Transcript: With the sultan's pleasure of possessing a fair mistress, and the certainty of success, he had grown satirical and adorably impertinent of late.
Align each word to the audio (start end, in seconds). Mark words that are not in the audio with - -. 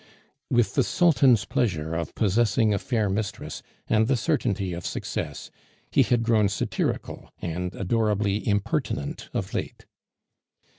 With 0.49 0.73
the 0.73 0.83
sultan's 0.83 1.45
pleasure 1.45 1.93
of 1.93 2.15
possessing 2.15 2.73
a 2.73 2.79
fair 2.79 3.07
mistress, 3.07 3.61
and 3.87 4.07
the 4.07 4.17
certainty 4.17 4.73
of 4.73 4.83
success, 4.83 5.51
he 5.91 6.01
had 6.01 6.23
grown 6.23 6.49
satirical 6.49 7.29
and 7.39 7.75
adorably 7.75 8.47
impertinent 8.47 9.29
of 9.31 9.53
late. 9.53 9.85